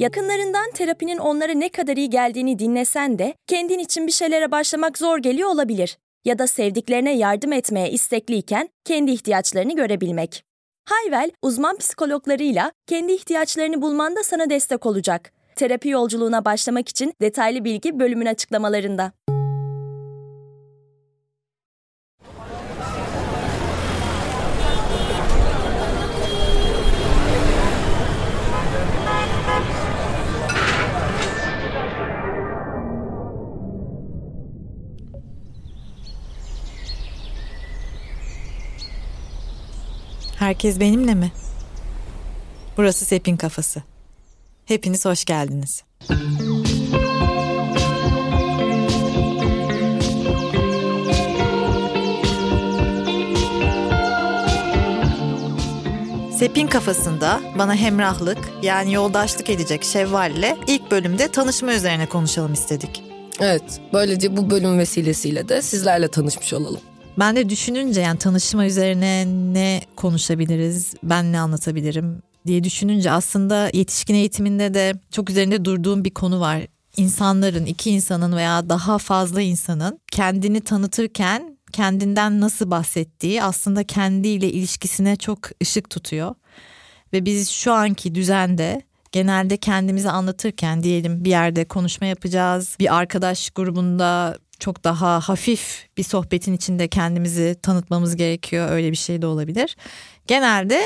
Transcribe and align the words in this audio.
Yakınlarından 0.00 0.70
terapinin 0.70 1.18
onlara 1.18 1.52
ne 1.52 1.68
kadar 1.68 1.96
iyi 1.96 2.10
geldiğini 2.10 2.58
dinlesen 2.58 3.18
de 3.18 3.34
kendin 3.46 3.78
için 3.78 4.06
bir 4.06 4.12
şeylere 4.12 4.50
başlamak 4.50 4.98
zor 4.98 5.18
geliyor 5.18 5.48
olabilir. 5.48 5.98
Ya 6.24 6.38
da 6.38 6.46
sevdiklerine 6.46 7.16
yardım 7.16 7.52
etmeye 7.52 7.90
istekliyken 7.90 8.68
kendi 8.84 9.10
ihtiyaçlarını 9.10 9.76
görebilmek. 9.76 10.44
Hayvel, 10.84 11.30
uzman 11.42 11.76
psikologlarıyla 11.76 12.72
kendi 12.86 13.12
ihtiyaçlarını 13.12 13.82
bulmanda 13.82 14.22
sana 14.22 14.50
destek 14.50 14.86
olacak. 14.86 15.32
Terapi 15.56 15.88
yolculuğuna 15.88 16.44
başlamak 16.44 16.88
için 16.88 17.12
detaylı 17.20 17.64
bilgi 17.64 17.98
bölümün 17.98 18.26
açıklamalarında. 18.26 19.12
Herkes 40.40 40.80
benimle 40.80 41.14
mi? 41.14 41.32
Burası 42.76 43.04
Sepin 43.04 43.36
Kafası. 43.36 43.82
Hepiniz 44.64 45.04
hoş 45.04 45.24
geldiniz. 45.24 45.84
Sepin 56.38 56.66
kafasında 56.66 57.40
bana 57.58 57.74
hemrahlık 57.74 58.38
yani 58.62 58.92
yoldaşlık 58.92 59.50
edecek 59.50 59.84
Şevval'le 59.84 60.56
ilk 60.66 60.90
bölümde 60.90 61.28
tanışma 61.28 61.74
üzerine 61.74 62.06
konuşalım 62.06 62.52
istedik. 62.52 63.02
Evet, 63.40 63.80
böylece 63.92 64.36
bu 64.36 64.50
bölüm 64.50 64.78
vesilesiyle 64.78 65.48
de 65.48 65.62
sizlerle 65.62 66.08
tanışmış 66.08 66.52
olalım. 66.52 66.80
Ben 67.18 67.36
de 67.36 67.48
düşününce 67.48 68.00
yani 68.00 68.18
tanışma 68.18 68.66
üzerine 68.66 69.26
ne 69.26 69.80
konuşabiliriz, 69.96 70.94
ben 71.02 71.32
ne 71.32 71.40
anlatabilirim 71.40 72.22
diye 72.46 72.64
düşününce 72.64 73.10
aslında 73.10 73.70
yetişkin 73.72 74.14
eğitiminde 74.14 74.74
de 74.74 74.94
çok 75.10 75.30
üzerinde 75.30 75.64
durduğum 75.64 76.04
bir 76.04 76.10
konu 76.10 76.40
var. 76.40 76.66
İnsanların, 76.96 77.66
iki 77.66 77.90
insanın 77.90 78.36
veya 78.36 78.68
daha 78.68 78.98
fazla 78.98 79.40
insanın 79.40 80.00
kendini 80.12 80.60
tanıtırken 80.60 81.58
kendinden 81.72 82.40
nasıl 82.40 82.70
bahsettiği 82.70 83.42
aslında 83.42 83.84
kendiyle 83.84 84.52
ilişkisine 84.52 85.16
çok 85.16 85.38
ışık 85.62 85.90
tutuyor. 85.90 86.34
Ve 87.12 87.24
biz 87.24 87.50
şu 87.50 87.72
anki 87.72 88.14
düzende 88.14 88.82
genelde 89.12 89.56
kendimizi 89.56 90.10
anlatırken 90.10 90.82
diyelim 90.82 91.24
bir 91.24 91.30
yerde 91.30 91.64
konuşma 91.64 92.06
yapacağız. 92.06 92.76
Bir 92.80 92.96
arkadaş 92.96 93.50
grubunda 93.50 94.38
çok 94.60 94.84
daha 94.84 95.20
hafif 95.20 95.88
bir 95.96 96.02
sohbetin 96.02 96.52
içinde 96.52 96.88
kendimizi 96.88 97.56
tanıtmamız 97.62 98.16
gerekiyor. 98.16 98.70
Öyle 98.70 98.90
bir 98.90 98.96
şey 98.96 99.22
de 99.22 99.26
olabilir. 99.26 99.76
Genelde 100.26 100.82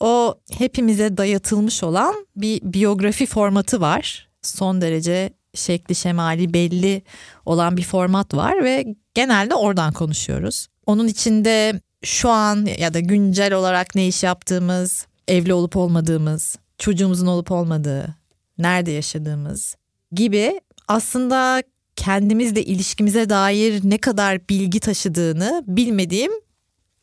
o 0.00 0.34
hepimize 0.52 1.16
dayatılmış 1.16 1.82
olan 1.82 2.26
bir 2.36 2.60
biyografi 2.62 3.26
formatı 3.26 3.80
var. 3.80 4.28
Son 4.42 4.80
derece 4.80 5.30
şekli 5.54 5.94
şemali 5.94 6.54
belli 6.54 7.02
olan 7.46 7.76
bir 7.76 7.82
format 7.82 8.34
var 8.34 8.64
ve 8.64 8.86
genelde 9.14 9.54
oradan 9.54 9.92
konuşuyoruz. 9.92 10.66
Onun 10.86 11.08
içinde 11.08 11.80
şu 12.04 12.30
an 12.30 12.66
ya 12.78 12.94
da 12.94 13.00
güncel 13.00 13.52
olarak 13.52 13.94
ne 13.94 14.06
iş 14.06 14.22
yaptığımız, 14.22 15.06
evli 15.28 15.54
olup 15.54 15.76
olmadığımız, 15.76 16.56
çocuğumuzun 16.78 17.26
olup 17.26 17.50
olmadığı, 17.50 18.14
nerede 18.58 18.90
yaşadığımız 18.90 19.76
gibi 20.12 20.60
aslında 20.88 21.62
kendimizle 22.00 22.64
ilişkimize 22.64 23.28
dair 23.28 23.80
ne 23.84 23.98
kadar 23.98 24.48
bilgi 24.48 24.80
taşıdığını 24.80 25.64
bilmediğim 25.66 26.32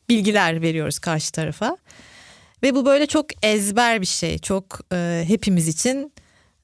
bilgiler 0.08 0.62
veriyoruz 0.62 0.98
karşı 0.98 1.32
tarafa. 1.32 1.76
Ve 2.62 2.74
bu 2.74 2.86
böyle 2.86 3.06
çok 3.06 3.44
ezber 3.44 4.00
bir 4.00 4.06
şey. 4.06 4.38
Çok 4.38 4.80
e, 4.92 5.24
hepimiz 5.26 5.68
için 5.68 6.12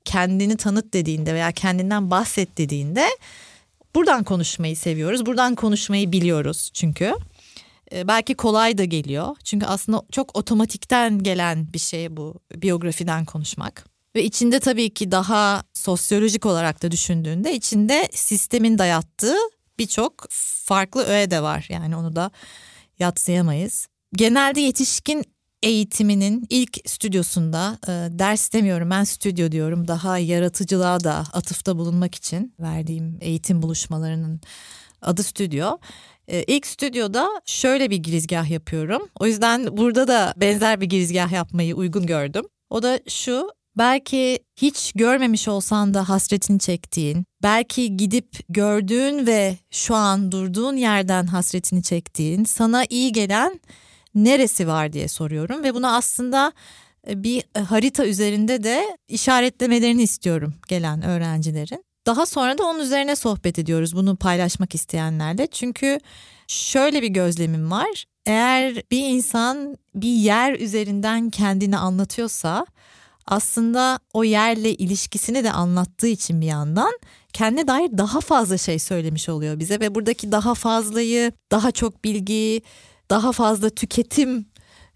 kendini 0.04 0.56
tanıt 0.56 0.94
dediğinde 0.94 1.34
veya 1.34 1.52
kendinden 1.52 2.10
bahset 2.10 2.58
dediğinde 2.58 3.06
buradan 3.94 4.24
konuşmayı 4.24 4.76
seviyoruz. 4.76 5.26
Buradan 5.26 5.54
konuşmayı 5.54 6.12
biliyoruz 6.12 6.70
çünkü. 6.74 7.14
E, 7.92 8.08
belki 8.08 8.34
kolay 8.34 8.78
da 8.78 8.84
geliyor. 8.84 9.36
Çünkü 9.44 9.66
aslında 9.66 10.02
çok 10.12 10.36
otomatikten 10.36 11.22
gelen 11.22 11.72
bir 11.72 11.78
şey 11.78 12.16
bu 12.16 12.40
biyografiden 12.54 13.24
konuşmak. 13.24 13.84
Ve 14.16 14.24
içinde 14.24 14.60
tabii 14.60 14.94
ki 14.94 15.10
daha 15.10 15.62
sosyolojik 15.84 16.46
olarak 16.46 16.82
da 16.82 16.90
düşündüğünde 16.90 17.54
içinde 17.54 18.08
sistemin 18.12 18.78
dayattığı 18.78 19.36
birçok 19.78 20.26
farklı 20.64 21.04
öğe 21.04 21.30
de 21.30 21.42
var. 21.42 21.66
Yani 21.68 21.96
onu 21.96 22.16
da 22.16 22.30
yatsıyamayız. 22.98 23.88
Genelde 24.16 24.60
yetişkin 24.60 25.24
eğitiminin 25.62 26.46
ilk 26.50 26.78
stüdyosunda 26.86 27.78
e, 27.84 28.18
ders 28.18 28.52
demiyorum 28.52 28.90
ben 28.90 29.04
stüdyo 29.04 29.52
diyorum 29.52 29.88
daha 29.88 30.18
yaratıcılığa 30.18 31.04
da 31.04 31.24
atıfta 31.32 31.78
bulunmak 31.78 32.14
için 32.14 32.54
verdiğim 32.60 33.18
eğitim 33.20 33.62
buluşmalarının 33.62 34.40
adı 35.02 35.22
stüdyo. 35.22 35.78
E, 36.28 36.42
ilk 36.42 36.66
stüdyoda 36.66 37.28
şöyle 37.46 37.90
bir 37.90 37.96
girizgah 37.96 38.50
yapıyorum. 38.50 39.08
O 39.20 39.26
yüzden 39.26 39.76
burada 39.76 40.08
da 40.08 40.34
benzer 40.36 40.80
bir 40.80 40.86
girizgah 40.86 41.32
yapmayı 41.32 41.74
uygun 41.74 42.06
gördüm. 42.06 42.44
O 42.70 42.82
da 42.82 43.00
şu 43.08 43.50
belki 43.76 44.38
hiç 44.56 44.92
görmemiş 44.94 45.48
olsan 45.48 45.94
da 45.94 46.08
hasretini 46.08 46.58
çektiğin, 46.58 47.24
belki 47.42 47.96
gidip 47.96 48.38
gördüğün 48.48 49.26
ve 49.26 49.56
şu 49.70 49.94
an 49.94 50.32
durduğun 50.32 50.76
yerden 50.76 51.26
hasretini 51.26 51.82
çektiğin, 51.82 52.44
sana 52.44 52.84
iyi 52.90 53.12
gelen 53.12 53.60
neresi 54.14 54.68
var 54.68 54.92
diye 54.92 55.08
soruyorum 55.08 55.62
ve 55.62 55.74
bunu 55.74 55.94
aslında 55.94 56.52
e, 57.08 57.22
bir 57.22 57.44
e, 57.56 57.60
harita 57.60 58.06
üzerinde 58.06 58.64
de 58.64 58.98
işaretlemelerini 59.08 60.02
istiyorum 60.02 60.54
gelen 60.68 61.02
öğrencilerin. 61.02 61.84
Daha 62.06 62.26
sonra 62.26 62.58
da 62.58 62.64
onun 62.64 62.80
üzerine 62.80 63.16
sohbet 63.16 63.58
ediyoruz 63.58 63.96
bunu 63.96 64.16
paylaşmak 64.16 64.74
isteyenlerle. 64.74 65.46
Çünkü 65.46 66.00
şöyle 66.48 67.02
bir 67.02 67.08
gözlemim 67.08 67.70
var. 67.70 68.04
Eğer 68.26 68.74
bir 68.90 69.08
insan 69.08 69.76
bir 69.94 70.08
yer 70.08 70.54
üzerinden 70.54 71.30
kendini 71.30 71.76
anlatıyorsa 71.76 72.66
aslında 73.26 73.98
o 74.12 74.24
yerle 74.24 74.74
ilişkisini 74.74 75.44
de 75.44 75.52
anlattığı 75.52 76.06
için 76.06 76.40
bir 76.40 76.46
yandan 76.46 76.92
kendine 77.32 77.68
dair 77.68 77.98
daha 77.98 78.20
fazla 78.20 78.58
şey 78.58 78.78
söylemiş 78.78 79.28
oluyor 79.28 79.58
bize 79.58 79.80
ve 79.80 79.94
buradaki 79.94 80.32
daha 80.32 80.54
fazlayı, 80.54 81.32
daha 81.50 81.70
çok 81.70 82.04
bilgi, 82.04 82.62
daha 83.10 83.32
fazla 83.32 83.70
tüketim 83.70 84.46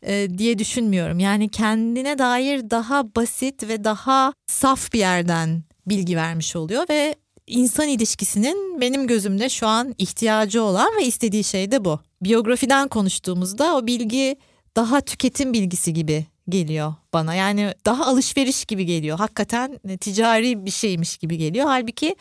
e, 0.02 0.38
diye 0.38 0.58
düşünmüyorum. 0.58 1.18
Yani 1.18 1.48
kendine 1.48 2.18
dair 2.18 2.70
daha 2.70 3.14
basit 3.14 3.68
ve 3.68 3.84
daha 3.84 4.32
saf 4.46 4.92
bir 4.92 4.98
yerden 4.98 5.62
bilgi 5.86 6.16
vermiş 6.16 6.56
oluyor 6.56 6.84
ve 6.90 7.14
insan 7.46 7.88
ilişkisinin 7.88 8.80
benim 8.80 9.06
gözümde 9.06 9.48
şu 9.48 9.66
an 9.66 9.94
ihtiyacı 9.98 10.62
olan 10.62 10.96
ve 11.00 11.06
istediği 11.06 11.44
şey 11.44 11.70
de 11.70 11.84
bu. 11.84 12.00
Biyografiden 12.22 12.88
konuştuğumuzda 12.88 13.76
o 13.76 13.86
bilgi 13.86 14.36
daha 14.76 15.00
tüketim 15.00 15.52
bilgisi 15.52 15.92
gibi 15.92 16.26
geliyor 16.48 16.94
bana. 17.12 17.34
Yani 17.34 17.74
daha 17.86 18.06
alışveriş 18.06 18.64
gibi 18.64 18.86
geliyor. 18.86 19.18
Hakikaten 19.18 19.80
e, 19.88 19.96
ticari 19.96 20.66
bir 20.66 20.70
şeymiş 20.70 21.16
gibi 21.16 21.38
geliyor. 21.38 21.66
Halbuki 21.66 22.16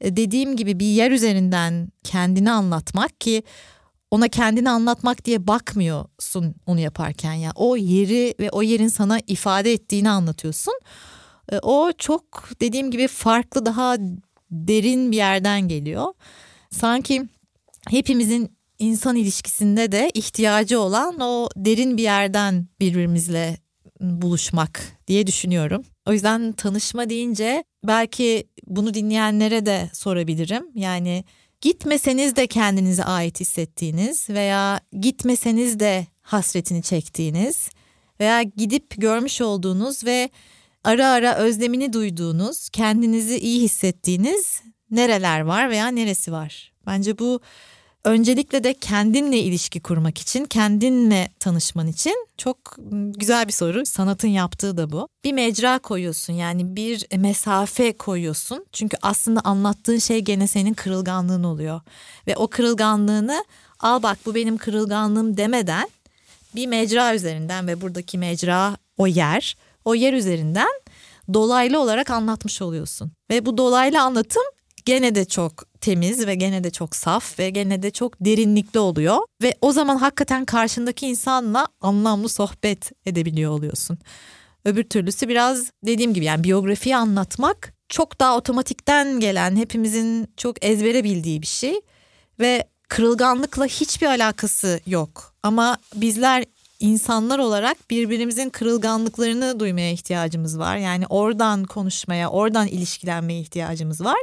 e, 0.00 0.16
dediğim 0.16 0.56
gibi 0.56 0.80
bir 0.80 0.86
yer 0.86 1.10
üzerinden 1.10 1.88
kendini 2.04 2.50
anlatmak 2.50 3.20
ki 3.20 3.42
ona 4.10 4.28
kendini 4.28 4.70
anlatmak 4.70 5.24
diye 5.24 5.46
bakmıyorsun 5.46 6.54
onu 6.66 6.80
yaparken 6.80 7.32
ya. 7.32 7.52
O 7.54 7.76
yeri 7.76 8.34
ve 8.40 8.50
o 8.50 8.62
yerin 8.62 8.88
sana 8.88 9.20
ifade 9.26 9.72
ettiğini 9.72 10.10
anlatıyorsun. 10.10 10.74
E, 11.52 11.58
o 11.58 11.92
çok 11.98 12.50
dediğim 12.60 12.90
gibi 12.90 13.08
farklı 13.08 13.66
daha 13.66 13.96
derin 14.50 15.12
bir 15.12 15.16
yerden 15.16 15.68
geliyor. 15.68 16.12
Sanki 16.70 17.22
hepimizin 17.88 18.59
insan 18.80 19.16
ilişkisinde 19.16 19.92
de 19.92 20.10
ihtiyacı 20.14 20.80
olan 20.80 21.20
o 21.20 21.48
derin 21.56 21.96
bir 21.96 22.02
yerden 22.02 22.66
birbirimizle 22.80 23.56
buluşmak 24.00 24.82
diye 25.08 25.26
düşünüyorum. 25.26 25.82
O 26.06 26.12
yüzden 26.12 26.52
tanışma 26.52 27.10
deyince 27.10 27.64
belki 27.86 28.44
bunu 28.66 28.94
dinleyenlere 28.94 29.66
de 29.66 29.90
sorabilirim. 29.92 30.66
Yani 30.74 31.24
gitmeseniz 31.60 32.36
de 32.36 32.46
kendinize 32.46 33.04
ait 33.04 33.40
hissettiğiniz 33.40 34.30
veya 34.30 34.80
gitmeseniz 35.00 35.80
de 35.80 36.06
hasretini 36.22 36.82
çektiğiniz 36.82 37.70
veya 38.20 38.42
gidip 38.42 38.94
görmüş 38.96 39.40
olduğunuz 39.40 40.04
ve 40.04 40.30
ara 40.84 41.08
ara 41.08 41.34
özlemini 41.34 41.92
duyduğunuz, 41.92 42.68
kendinizi 42.68 43.38
iyi 43.38 43.62
hissettiğiniz 43.62 44.62
nereler 44.90 45.40
var 45.40 45.70
veya 45.70 45.88
neresi 45.88 46.32
var? 46.32 46.72
Bence 46.86 47.18
bu 47.18 47.40
öncelikle 48.04 48.64
de 48.64 48.74
kendinle 48.74 49.38
ilişki 49.38 49.80
kurmak 49.80 50.18
için, 50.18 50.44
kendinle 50.44 51.30
tanışman 51.40 51.86
için 51.86 52.26
çok 52.36 52.76
güzel 53.16 53.48
bir 53.48 53.52
soru. 53.52 53.86
Sanatın 53.86 54.28
yaptığı 54.28 54.76
da 54.76 54.92
bu. 54.92 55.08
Bir 55.24 55.32
mecra 55.32 55.78
koyuyorsun 55.78 56.32
yani 56.32 56.76
bir 56.76 57.06
mesafe 57.16 57.92
koyuyorsun. 57.92 58.66
Çünkü 58.72 58.96
aslında 59.02 59.40
anlattığın 59.40 59.98
şey 59.98 60.18
gene 60.20 60.46
senin 60.46 60.74
kırılganlığın 60.74 61.44
oluyor. 61.44 61.80
Ve 62.26 62.36
o 62.36 62.48
kırılganlığını 62.48 63.44
al 63.80 64.02
bak 64.02 64.18
bu 64.26 64.34
benim 64.34 64.58
kırılganlığım 64.58 65.36
demeden 65.36 65.88
bir 66.54 66.66
mecra 66.66 67.14
üzerinden 67.14 67.66
ve 67.66 67.80
buradaki 67.80 68.18
mecra 68.18 68.76
o 68.96 69.06
yer, 69.06 69.56
o 69.84 69.94
yer 69.94 70.12
üzerinden 70.12 70.80
dolaylı 71.34 71.80
olarak 71.80 72.10
anlatmış 72.10 72.62
oluyorsun. 72.62 73.12
Ve 73.30 73.46
bu 73.46 73.58
dolaylı 73.58 74.00
anlatım 74.00 74.42
gene 74.84 75.14
de 75.14 75.24
çok 75.24 75.69
temiz 75.80 76.26
ve 76.26 76.34
gene 76.34 76.64
de 76.64 76.70
çok 76.70 76.96
saf 76.96 77.38
ve 77.38 77.50
gene 77.50 77.82
de 77.82 77.90
çok 77.90 78.20
derinlikli 78.20 78.78
oluyor. 78.78 79.18
Ve 79.42 79.54
o 79.60 79.72
zaman 79.72 79.96
hakikaten 79.96 80.44
karşındaki 80.44 81.06
insanla 81.06 81.68
anlamlı 81.80 82.28
sohbet 82.28 82.92
edebiliyor 83.06 83.52
oluyorsun. 83.52 83.98
Öbür 84.64 84.84
türlüsü 84.84 85.28
biraz 85.28 85.70
dediğim 85.86 86.14
gibi 86.14 86.24
yani 86.24 86.44
biyografiyi 86.44 86.96
anlatmak 86.96 87.74
çok 87.88 88.20
daha 88.20 88.36
otomatikten 88.36 89.20
gelen 89.20 89.56
hepimizin 89.56 90.28
çok 90.36 90.64
ezbere 90.64 91.04
bildiği 91.04 91.42
bir 91.42 91.46
şey. 91.46 91.80
Ve 92.40 92.64
kırılganlıkla 92.88 93.66
hiçbir 93.66 94.06
alakası 94.06 94.80
yok. 94.86 95.34
Ama 95.42 95.78
bizler 95.94 96.44
insanlar 96.80 97.38
olarak 97.38 97.90
birbirimizin 97.90 98.50
kırılganlıklarını 98.50 99.60
duymaya 99.60 99.90
ihtiyacımız 99.90 100.58
var. 100.58 100.76
Yani 100.76 101.06
oradan 101.06 101.64
konuşmaya, 101.64 102.30
oradan 102.30 102.66
ilişkilenmeye 102.66 103.40
ihtiyacımız 103.40 104.04
var. 104.04 104.18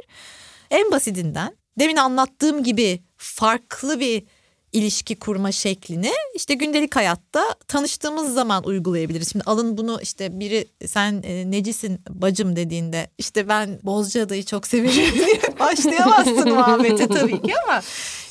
En 0.71 0.91
basitinden 0.91 1.55
demin 1.79 1.95
anlattığım 1.95 2.63
gibi 2.63 3.01
farklı 3.17 3.99
bir 3.99 4.23
ilişki 4.71 5.19
kurma 5.19 5.51
şeklini 5.51 6.11
işte 6.35 6.53
gündelik 6.53 6.95
hayatta 6.95 7.55
tanıştığımız 7.67 8.33
zaman 8.33 8.63
uygulayabiliriz. 8.63 9.31
Şimdi 9.31 9.43
alın 9.45 9.77
bunu 9.77 9.99
işte 10.01 10.39
biri 10.39 10.67
sen 10.87 11.21
e, 11.23 11.51
necisin 11.51 12.01
bacım 12.09 12.55
dediğinde 12.55 13.09
işte 13.17 13.49
ben 13.49 13.79
Bozcaada'yı 13.83 14.45
çok 14.45 14.67
severim 14.67 15.13
diye 15.13 15.59
başlayamazsın 15.59 16.49
muhabbete 16.49 17.07
tabii 17.07 17.41
ki 17.41 17.53
ama 17.65 17.81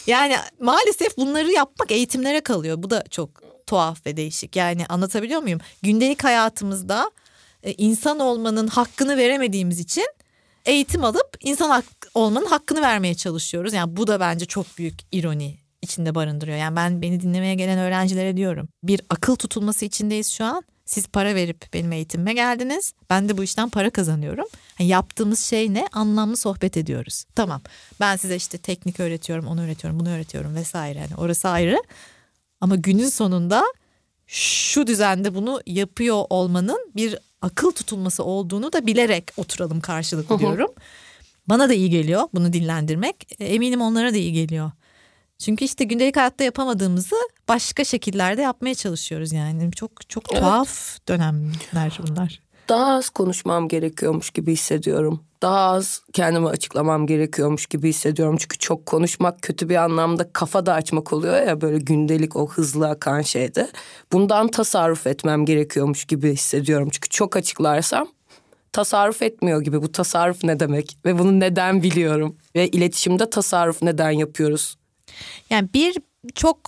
yani 0.06 0.36
maalesef 0.60 1.16
bunları 1.16 1.52
yapmak 1.52 1.90
eğitimlere 1.90 2.40
kalıyor. 2.40 2.82
Bu 2.82 2.90
da 2.90 3.04
çok 3.10 3.30
tuhaf 3.66 4.06
ve 4.06 4.16
değişik. 4.16 4.56
Yani 4.56 4.86
anlatabiliyor 4.86 5.42
muyum? 5.42 5.60
Gündelik 5.82 6.24
hayatımızda 6.24 7.10
e, 7.62 7.72
insan 7.72 8.18
olmanın 8.18 8.66
hakkını 8.66 9.16
veremediğimiz 9.16 9.80
için 9.80 10.06
eğitim 10.66 11.04
alıp 11.04 11.36
insan 11.40 11.70
hak 11.70 11.84
olmanın 12.14 12.46
hakkını 12.46 12.82
vermeye 12.82 13.14
çalışıyoruz. 13.14 13.72
Yani 13.72 13.96
bu 13.96 14.06
da 14.06 14.20
bence 14.20 14.46
çok 14.46 14.78
büyük 14.78 14.94
ironi 15.12 15.56
içinde 15.82 16.14
barındırıyor. 16.14 16.56
Yani 16.56 16.76
ben 16.76 17.02
beni 17.02 17.20
dinlemeye 17.20 17.54
gelen 17.54 17.78
öğrencilere 17.78 18.36
diyorum. 18.36 18.68
Bir 18.82 19.00
akıl 19.10 19.36
tutulması 19.36 19.84
içindeyiz 19.84 20.32
şu 20.32 20.44
an. 20.44 20.62
Siz 20.84 21.06
para 21.06 21.34
verip 21.34 21.64
benim 21.74 21.92
eğitimime 21.92 22.32
geldiniz. 22.32 22.92
Ben 23.10 23.28
de 23.28 23.38
bu 23.38 23.44
işten 23.44 23.68
para 23.68 23.90
kazanıyorum. 23.90 24.46
Yani 24.78 24.90
yaptığımız 24.90 25.40
şey 25.40 25.74
ne? 25.74 25.88
Anlamlı 25.92 26.36
sohbet 26.36 26.76
ediyoruz. 26.76 27.24
Tamam. 27.34 27.60
Ben 28.00 28.16
size 28.16 28.36
işte 28.36 28.58
teknik 28.58 29.00
öğretiyorum, 29.00 29.46
onu 29.46 29.64
öğretiyorum, 29.64 30.00
bunu 30.00 30.10
öğretiyorum 30.10 30.54
vesaire. 30.54 30.98
Yani 30.98 31.16
orası 31.16 31.48
ayrı. 31.48 31.82
Ama 32.60 32.76
günün 32.76 33.08
sonunda 33.08 33.64
şu 34.26 34.86
düzende 34.86 35.34
bunu 35.34 35.60
yapıyor 35.66 36.24
olmanın 36.30 36.92
bir 36.96 37.18
akıl 37.42 37.72
tutulması 37.72 38.24
olduğunu 38.24 38.72
da 38.72 38.86
bilerek 38.86 39.24
oturalım 39.36 39.80
karşılıklı 39.80 40.38
diyorum. 40.38 40.70
Bana 41.48 41.68
da 41.68 41.74
iyi 41.74 41.90
geliyor 41.90 42.22
bunu 42.34 42.52
dinlendirmek. 42.52 43.40
E, 43.40 43.44
eminim 43.44 43.80
onlara 43.80 44.14
da 44.14 44.16
iyi 44.16 44.32
geliyor. 44.32 44.70
Çünkü 45.38 45.64
işte 45.64 45.84
gündelik 45.84 46.16
hayatta 46.16 46.44
yapamadığımızı 46.44 47.16
başka 47.48 47.84
şekillerde 47.84 48.42
yapmaya 48.42 48.74
çalışıyoruz 48.74 49.32
yani. 49.32 49.72
Çok 49.72 50.10
çok 50.10 50.32
evet. 50.32 50.42
tuhaf 50.42 50.98
dönemler 51.08 51.98
bunlar. 52.08 52.40
Daha 52.68 52.94
az 52.94 53.08
konuşmam 53.08 53.68
gerekiyormuş 53.68 54.30
gibi 54.30 54.52
hissediyorum. 54.52 55.24
Daha 55.42 55.58
az 55.58 56.02
kendimi 56.12 56.48
açıklamam 56.48 57.06
gerekiyormuş 57.06 57.66
gibi 57.66 57.88
hissediyorum. 57.88 58.36
Çünkü 58.36 58.58
çok 58.58 58.86
konuşmak 58.86 59.42
kötü 59.42 59.68
bir 59.68 59.76
anlamda 59.76 60.32
kafa 60.32 60.66
da 60.66 60.74
açmak 60.74 61.12
oluyor 61.12 61.46
ya 61.46 61.60
böyle 61.60 61.78
gündelik 61.78 62.36
o 62.36 62.48
hızlı 62.48 62.88
akan 62.88 63.22
şeyde. 63.22 63.68
Bundan 64.12 64.48
tasarruf 64.48 65.06
etmem 65.06 65.44
gerekiyormuş 65.44 66.04
gibi 66.04 66.32
hissediyorum. 66.32 66.88
Çünkü 66.92 67.08
çok 67.08 67.36
açıklarsam 67.36 68.08
tasarruf 68.72 69.22
etmiyor 69.22 69.60
gibi. 69.60 69.82
Bu 69.82 69.92
tasarruf 69.92 70.44
ne 70.44 70.60
demek 70.60 70.98
ve 71.04 71.18
bunu 71.18 71.40
neden 71.40 71.82
biliyorum 71.82 72.36
ve 72.54 72.68
iletişimde 72.68 73.30
tasarruf 73.30 73.82
neden 73.82 74.10
yapıyoruz? 74.10 74.76
Yani 75.50 75.68
bir 75.74 75.96
çok 76.34 76.58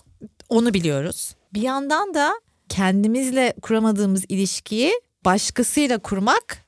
onu 0.48 0.74
biliyoruz. 0.74 1.34
Bir 1.54 1.62
yandan 1.62 2.14
da 2.14 2.34
kendimizle 2.68 3.54
kuramadığımız 3.62 4.24
ilişkiyi 4.28 5.00
başkasıyla 5.28 5.98
kurmak 5.98 6.64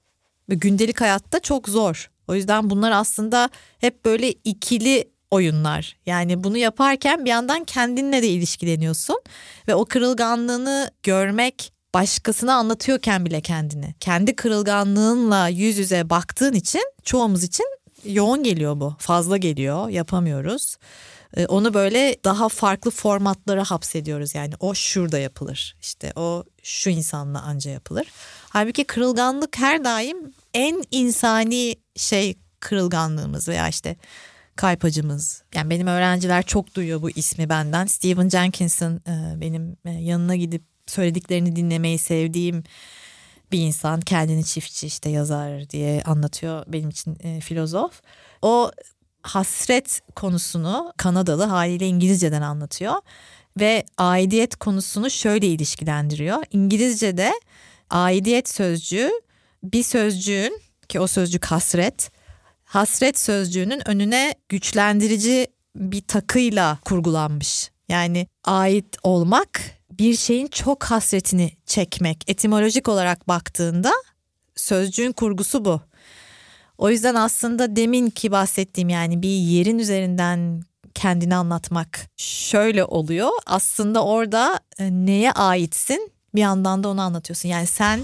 gündelik 0.49 1.01
hayatta 1.01 1.41
çok 1.41 1.69
zor. 1.69 2.11
O 2.29 2.35
yüzden 2.35 2.71
bunlar 2.71 2.91
aslında 2.91 3.51
hep 3.79 4.05
böyle 4.05 4.33
ikili 4.33 5.11
oyunlar. 5.31 5.97
Yani 6.07 6.45
bunu 6.45 6.57
yaparken 6.57 7.25
bir 7.25 7.31
yandan 7.31 7.65
kendinle 7.65 8.23
de 8.23 8.29
ilişkileniyorsun 8.29 9.21
ve 9.69 9.75
o 9.75 9.85
kırılganlığını 9.85 10.91
görmek 11.03 11.73
başkasına 11.95 12.55
anlatıyorken 12.55 13.27
bile 13.27 13.41
kendini. 13.41 13.95
Kendi 14.01 14.37
kırılganlığınla 14.37 15.49
yüz 15.49 15.79
yüze 15.79 16.11
baktığın 16.11 16.53
için 16.53 16.83
çoğumuz 17.05 17.45
için 17.45 17.67
yoğun 18.05 18.43
geliyor 18.43 18.81
bu. 18.81 18.95
Fazla 18.99 19.37
geliyor, 19.37 19.89
yapamıyoruz. 19.89 20.77
Ee, 21.37 21.47
onu 21.47 21.75
böyle 21.75 22.17
daha 22.25 22.49
farklı 22.49 22.91
formatlara 22.91 23.65
hapsediyoruz. 23.65 24.35
Yani 24.35 24.55
o 24.61 24.75
şurada 24.75 25.19
yapılır. 25.19 25.77
İşte 25.81 26.13
o 26.17 26.45
şu 26.63 26.91
insanla 26.91 27.43
anca 27.43 27.71
yapılır. 27.71 28.07
Halbuki 28.49 28.85
kırılganlık 28.85 29.59
her 29.59 29.85
daim 29.85 30.17
en 30.55 30.83
insani 30.91 31.77
şey 31.97 32.39
kırılganlığımız 32.61 33.49
veya 33.49 33.69
işte 33.69 33.97
kalp 34.57 34.85
acımız. 34.85 35.43
Yani 35.55 35.71
benim 35.71 35.87
öğrenciler 35.87 36.43
çok 36.43 36.75
duyuyor 36.75 37.03
bu 37.03 37.11
ismi 37.11 37.49
benden. 37.49 37.87
Stephen 37.87 38.29
Jenkins'in 38.29 38.97
e, 38.97 39.41
benim 39.41 39.77
e, 39.85 39.91
yanına 39.91 40.37
gidip 40.37 40.63
söylediklerini 40.87 41.57
dinlemeyi 41.57 41.99
sevdiğim 41.99 42.65
bir 43.53 43.59
insan. 43.59 44.01
Kendini 44.01 44.45
çiftçi 44.45 44.87
işte 44.87 45.11
yazar 45.11 45.71
diye 45.71 46.03
anlatıyor 46.03 46.65
benim 46.69 46.89
için 46.89 47.17
e, 47.23 47.41
filozof. 47.41 48.03
O 48.43 48.71
hasret 49.23 50.01
konusunu 50.17 50.93
Kanadalı 50.97 51.45
haliyle 51.45 51.87
İngilizceden 51.87 52.43
anlatıyor 52.43 52.95
ve 53.61 53.85
aidiyet 53.99 54.57
konusunu 54.57 55.11
şöyle 55.11 55.47
ilişkilendiriyor. 55.47 56.45
İngilizce'de 56.53 57.33
aidiyet 57.91 58.49
sözcüğü 58.49 59.11
bir 59.63 59.83
sözcüğün 59.83 60.61
ki 60.89 61.01
o 61.01 61.07
sözcük 61.07 61.45
hasret, 61.45 62.11
hasret 62.65 63.19
sözcüğünün 63.19 63.89
önüne 63.89 64.35
güçlendirici 64.49 65.47
bir 65.77 66.01
takıyla 66.01 66.79
kurgulanmış. 66.85 67.71
Yani 67.89 68.27
ait 68.45 68.97
olmak 69.03 69.61
bir 69.91 70.17
şeyin 70.17 70.47
çok 70.47 70.85
hasretini 70.85 71.53
çekmek. 71.67 72.25
Etimolojik 72.27 72.89
olarak 72.89 73.29
baktığında 73.29 73.93
sözcüğün 74.57 75.13
kurgusu 75.13 75.65
bu. 75.65 75.81
O 76.81 76.91
yüzden 76.91 77.15
aslında 77.15 77.77
demin 77.77 78.11
ki 78.11 78.33
bahsettiğim 78.33 78.89
yani 78.89 79.23
bir 79.23 79.29
yerin 79.29 79.79
üzerinden 79.79 80.63
kendini 80.95 81.35
anlatmak 81.35 82.01
şöyle 82.17 82.85
oluyor. 82.85 83.31
Aslında 83.47 84.05
orada 84.05 84.61
e, 84.79 84.91
neye 84.91 85.33
aitsin 85.33 86.13
bir 86.35 86.41
yandan 86.41 86.85
da 86.85 86.89
onu 86.89 87.01
anlatıyorsun. 87.01 87.49
Yani 87.49 87.67
sen 87.67 88.01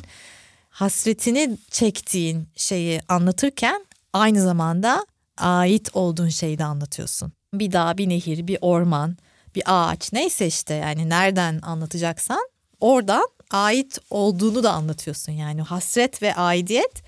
hasretini 0.68 1.58
çektiğin 1.70 2.48
şeyi 2.56 3.00
anlatırken 3.08 3.86
aynı 4.12 4.42
zamanda 4.42 5.06
ait 5.38 5.96
olduğun 5.96 6.28
şeyi 6.28 6.58
de 6.58 6.64
anlatıyorsun. 6.64 7.32
Bir 7.54 7.72
dağ, 7.72 7.98
bir 7.98 8.08
nehir, 8.08 8.46
bir 8.46 8.58
orman, 8.60 9.16
bir 9.54 9.62
ağaç 9.66 10.12
neyse 10.12 10.46
işte 10.46 10.74
yani 10.74 11.08
nereden 11.08 11.60
anlatacaksan 11.62 12.48
oradan 12.80 13.28
ait 13.50 13.98
olduğunu 14.10 14.62
da 14.62 14.72
anlatıyorsun. 14.72 15.32
Yani 15.32 15.62
hasret 15.62 16.22
ve 16.22 16.34
aidiyet 16.34 17.02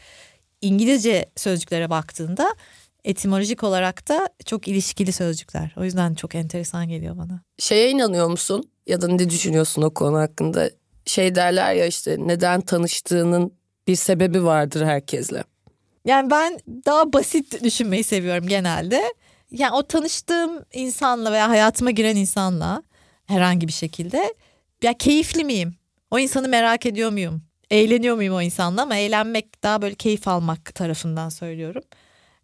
İngilizce 0.61 1.31
sözcüklere 1.37 1.91
baktığında 1.91 2.55
etimolojik 3.05 3.65
olarak 3.65 4.09
da 4.09 4.29
çok 4.47 4.69
ilişkili 4.69 5.13
sözcükler. 5.13 5.75
O 5.77 5.85
yüzden 5.85 6.15
çok 6.15 6.35
enteresan 6.35 6.89
geliyor 6.89 7.19
bana. 7.19 7.41
Şeye 7.59 7.91
inanıyor 7.91 8.29
musun? 8.31 8.71
Ya 8.87 9.01
da 9.01 9.09
ne 9.09 9.31
düşünüyorsun 9.31 9.83
o 9.83 9.95
konu 9.95 10.19
hakkında? 10.19 10.71
Şey 11.07 11.35
derler 11.35 11.75
ya 11.75 11.87
işte 11.87 12.17
neden 12.19 12.61
tanıştığının 12.61 13.53
bir 13.87 13.97
sebebi 13.97 14.45
vardır 14.45 14.85
herkesle. 14.87 15.45
Yani 16.05 16.31
ben 16.31 16.61
daha 16.87 17.13
basit 17.13 17.65
düşünmeyi 17.65 18.05
seviyorum 18.05 18.47
genelde. 18.47 19.03
Yani 19.51 19.75
o 19.75 19.83
tanıştığım 19.83 20.65
insanla 20.73 21.33
veya 21.33 21.49
hayatıma 21.49 21.91
giren 21.91 22.17
insanla 22.17 22.83
herhangi 23.27 23.69
bir 23.69 23.73
şekilde 23.73 24.35
ya 24.83 24.99
keyifli 24.99 25.45
miyim? 25.45 25.75
O 26.11 26.19
insanı 26.19 26.49
merak 26.49 26.87
ediyor 26.87 27.11
muyum? 27.11 27.43
Eğleniyor 27.71 28.17
muyum 28.17 28.35
o 28.35 28.43
insanla 28.43 28.83
ama 28.83 28.97
eğlenmek 28.97 29.63
daha 29.63 29.83
böyle 29.83 29.95
keyif 29.95 30.29
almak 30.29 30.75
tarafından 30.75 31.29
söylüyorum. 31.29 31.83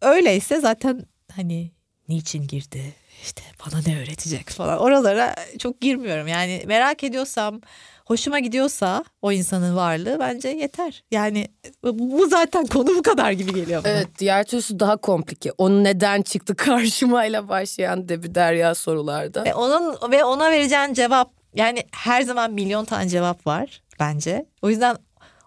Öyleyse 0.01 0.59
zaten 0.59 1.01
hani 1.35 1.71
niçin 2.07 2.47
girdi? 2.47 2.93
İşte 3.23 3.41
bana 3.65 3.81
ne 3.87 4.01
öğretecek 4.01 4.49
falan. 4.49 4.79
Oralara 4.79 5.35
çok 5.59 5.81
girmiyorum. 5.81 6.27
Yani 6.27 6.63
merak 6.67 7.03
ediyorsam, 7.03 7.61
hoşuma 8.05 8.39
gidiyorsa 8.39 9.03
o 9.21 9.31
insanın 9.31 9.75
varlığı 9.75 10.19
bence 10.19 10.49
yeter. 10.49 11.03
Yani 11.11 11.47
bu 11.83 12.27
zaten 12.29 12.65
konu 12.65 12.87
bu 12.87 13.01
kadar 13.01 13.31
gibi 13.31 13.53
geliyor 13.53 13.83
bana. 13.83 13.93
Evet 13.93 14.07
diğer 14.19 14.43
türlüsü 14.43 14.79
daha 14.79 14.97
komplike. 14.97 15.51
O 15.57 15.69
neden 15.69 16.21
çıktı 16.21 16.55
karşımayla 16.57 17.49
başlayan 17.49 18.09
Debi 18.09 18.35
Derya 18.35 18.75
sorularda. 18.75 19.45
Ve 19.45 19.53
onun 19.53 20.11
ve 20.11 20.23
ona 20.23 20.51
vereceğin 20.51 20.93
cevap 20.93 21.31
yani 21.55 21.83
her 21.91 22.21
zaman 22.21 22.51
milyon 22.51 22.85
tane 22.85 23.09
cevap 23.09 23.47
var 23.47 23.81
bence. 23.99 24.45
O 24.61 24.69
yüzden 24.69 24.97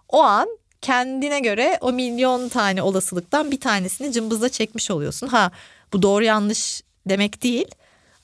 o 0.09 0.21
an 0.23 0.49
kendine 0.81 1.39
göre 1.39 1.77
o 1.81 1.91
milyon 1.91 2.49
tane 2.49 2.81
olasılıktan 2.81 3.51
bir 3.51 3.59
tanesini 3.59 4.11
cımbızla 4.11 4.49
çekmiş 4.49 4.91
oluyorsun. 4.91 5.27
Ha 5.27 5.51
bu 5.93 6.01
doğru 6.01 6.23
yanlış 6.23 6.81
demek 7.05 7.43
değil. 7.43 7.67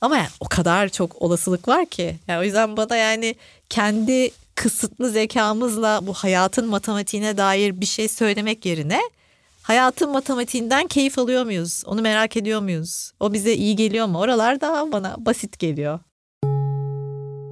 Ama 0.01 0.17
yani 0.17 0.27
o 0.39 0.45
kadar 0.49 0.89
çok 0.89 1.21
olasılık 1.21 1.67
var 1.67 1.85
ki. 1.85 2.15
Yani 2.27 2.39
o 2.39 2.43
yüzden 2.43 2.77
bana 2.77 2.95
yani 2.95 3.35
kendi 3.69 4.31
kısıtlı 4.55 5.09
zekamızla 5.09 5.99
bu 6.03 6.13
hayatın 6.13 6.67
matematiğine 6.67 7.37
dair 7.37 7.81
bir 7.81 7.85
şey 7.85 8.07
söylemek 8.07 8.65
yerine 8.65 9.01
hayatın 9.61 10.11
matematiğinden 10.11 10.87
keyif 10.87 11.19
alıyor 11.19 11.43
muyuz? 11.43 11.83
Onu 11.85 12.01
merak 12.01 12.37
ediyor 12.37 12.61
muyuz? 12.61 13.11
O 13.19 13.33
bize 13.33 13.53
iyi 13.53 13.75
geliyor 13.75 14.07
mu? 14.07 14.19
Oralar 14.19 14.61
daha 14.61 14.91
bana 14.91 15.15
basit 15.17 15.59
geliyor. 15.59 15.99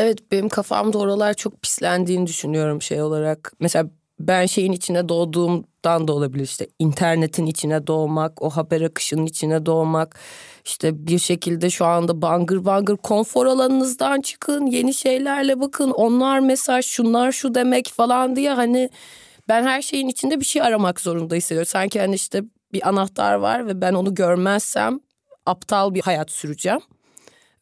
Evet 0.00 0.32
benim 0.32 0.48
kafamda 0.48 0.98
oralar 0.98 1.34
çok 1.34 1.62
pislendiğini 1.62 2.26
düşünüyorum 2.26 2.82
şey 2.82 3.02
olarak. 3.02 3.52
Mesela 3.60 3.90
ben 4.20 4.46
şeyin 4.46 4.72
içine 4.72 5.08
doğduğumdan 5.08 6.08
da 6.08 6.12
olabilir 6.12 6.44
işte 6.44 6.66
internetin 6.78 7.46
içine 7.46 7.86
doğmak, 7.86 8.42
o 8.42 8.50
haber 8.50 8.80
akışının 8.80 9.26
içine 9.26 9.66
doğmak. 9.66 10.18
işte 10.64 11.06
bir 11.06 11.18
şekilde 11.18 11.70
şu 11.70 11.84
anda 11.84 12.22
bangır 12.22 12.64
bangır 12.64 12.96
konfor 12.96 13.46
alanınızdan 13.46 14.20
çıkın, 14.20 14.66
yeni 14.66 14.94
şeylerle 14.94 15.60
bakın. 15.60 15.90
Onlar 15.90 16.40
mesaj, 16.40 16.86
şunlar 16.86 17.32
şu 17.32 17.54
demek 17.54 17.88
falan 17.88 18.36
diye 18.36 18.50
hani 18.50 18.90
ben 19.48 19.62
her 19.62 19.82
şeyin 19.82 20.08
içinde 20.08 20.40
bir 20.40 20.44
şey 20.44 20.62
aramak 20.62 21.00
zorunda 21.00 21.34
hissediyorum. 21.34 21.70
Sanki 21.70 22.00
hani 22.00 22.14
işte 22.14 22.42
bir 22.72 22.88
anahtar 22.88 23.34
var 23.34 23.66
ve 23.66 23.80
ben 23.80 23.94
onu 23.94 24.14
görmezsem 24.14 25.00
aptal 25.46 25.94
bir 25.94 26.02
hayat 26.02 26.30
süreceğim. 26.30 26.80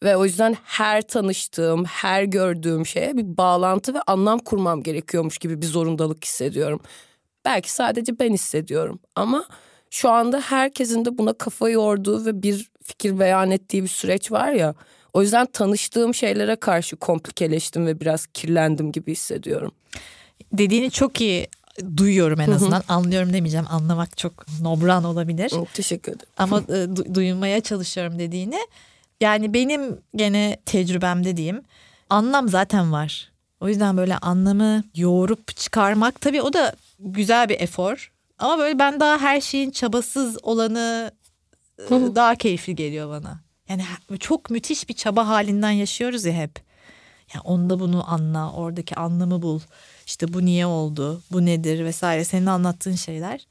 Ve 0.03 0.17
o 0.17 0.25
yüzden 0.25 0.57
her 0.65 1.03
tanıştığım, 1.09 1.85
her 1.85 2.23
gördüğüm 2.23 2.87
şeye 2.87 3.17
bir 3.17 3.37
bağlantı 3.37 3.95
ve 3.95 3.99
anlam 4.07 4.39
kurmam 4.39 4.83
gerekiyormuş 4.83 5.39
gibi 5.39 5.63
bir 5.63 5.67
zorundalık 5.67 6.25
hissediyorum. 6.25 6.81
Belki 7.45 7.73
sadece 7.73 8.19
ben 8.19 8.33
hissediyorum 8.33 8.99
ama 9.17 9.45
şu 9.91 10.11
anda 10.11 10.41
herkesin 10.41 11.05
de 11.05 11.19
buna 11.19 11.33
kafa 11.33 11.69
yorduğu 11.71 12.27
ve 12.27 12.43
bir 12.43 12.71
fikir 12.83 13.19
beyan 13.19 13.51
ettiği 13.51 13.83
bir 13.83 13.89
süreç 13.89 14.33
var 14.33 14.53
ya. 14.53 14.75
O 15.13 15.23
yüzden 15.23 15.47
tanıştığım 15.47 16.15
şeylere 16.15 16.57
karşı 16.57 16.97
komplikeleştim 16.97 17.87
ve 17.87 18.01
biraz 18.01 18.27
kirlendim 18.27 18.93
gibi 18.93 19.13
hissediyorum. 19.13 19.73
Dediğini 20.53 20.91
çok 20.91 21.21
iyi 21.21 21.49
duyuyorum 21.97 22.41
en 22.41 22.51
azından. 22.51 22.83
Anlıyorum 22.89 23.33
demeyeceğim. 23.33 23.67
Anlamak 23.71 24.17
çok 24.19 24.33
nobran 24.63 25.05
olabilir. 25.05 25.53
Teşekkür 25.75 26.13
ederim. 26.13 26.29
Ama 26.37 26.59
e, 26.59 26.73
du- 26.73 27.15
duymaya 27.15 27.61
çalışıyorum 27.61 28.19
dediğini. 28.19 28.59
Yani 29.21 29.55
benim 29.55 30.01
gene 30.17 30.57
tecrübemde 30.67 31.37
diyeyim 31.37 31.63
anlam 32.11 32.49
zaten 32.49 32.93
var. 32.93 33.33
O 33.61 33.69
yüzden 33.69 33.97
böyle 33.97 34.19
anlamı 34.19 34.85
yoğurup 34.95 35.57
çıkarmak 35.57 36.21
tabii 36.21 36.43
o 36.43 36.53
da 36.53 36.75
güzel 36.99 37.49
bir 37.49 37.61
efor. 37.61 38.13
Ama 38.39 38.59
böyle 38.59 38.79
ben 38.79 39.01
daha 39.01 39.19
her 39.19 39.41
şeyin 39.41 39.71
çabasız 39.71 40.39
olanı 40.43 41.11
daha 41.91 42.35
keyifli 42.35 42.75
geliyor 42.75 43.11
bana. 43.11 43.41
Yani 43.69 43.85
çok 44.21 44.51
müthiş 44.51 44.89
bir 44.89 44.95
çaba 44.95 45.29
halinden 45.29 45.71
yaşıyoruz 45.71 46.25
ya 46.25 46.33
hep. 46.33 46.61
Yani 47.35 47.43
onda 47.43 47.81
bunu 47.81 48.11
anla, 48.13 48.53
oradaki 48.53 48.97
anlamı 48.97 49.43
bul. 49.43 49.61
İşte 50.07 50.33
bu 50.33 50.45
niye 50.45 50.67
oldu, 50.67 51.23
bu 51.33 51.47
nedir 51.47 51.85
vesaire 51.85 52.25
senin 52.25 52.47
anlattığın 52.47 52.95
şeyler. 52.95 53.47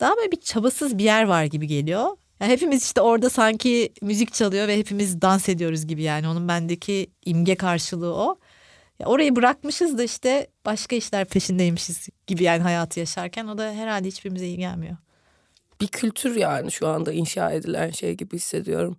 Daha 0.00 0.16
böyle 0.16 0.32
bir 0.32 0.40
çabasız 0.40 0.98
bir 0.98 1.04
yer 1.04 1.24
var 1.24 1.44
gibi 1.44 1.66
geliyor. 1.66 2.08
Yani 2.40 2.52
hepimiz 2.52 2.84
işte 2.84 3.00
orada 3.00 3.30
sanki 3.30 3.92
müzik 4.02 4.32
çalıyor 4.32 4.68
ve 4.68 4.78
hepimiz 4.78 5.22
dans 5.22 5.48
ediyoruz 5.48 5.86
gibi 5.86 6.02
yani 6.02 6.28
onun 6.28 6.48
bendeki 6.48 7.10
imge 7.24 7.54
karşılığı 7.54 8.14
o. 8.14 8.38
Ya 8.98 9.06
orayı 9.06 9.36
bırakmışız 9.36 9.98
da 9.98 10.02
işte 10.02 10.46
başka 10.66 10.96
işler 10.96 11.24
peşindeymişiz 11.24 12.08
gibi 12.26 12.44
yani 12.44 12.62
hayatı 12.62 13.00
yaşarken 13.00 13.46
o 13.46 13.58
da 13.58 13.72
herhalde 13.72 14.08
hiçbirimize 14.08 14.46
iyi 14.46 14.56
gelmiyor. 14.56 14.96
Bir 15.80 15.86
kültür 15.86 16.36
yani 16.36 16.72
şu 16.72 16.88
anda 16.88 17.12
inşa 17.12 17.52
edilen 17.52 17.90
şey 17.90 18.14
gibi 18.14 18.36
hissediyorum. 18.36 18.98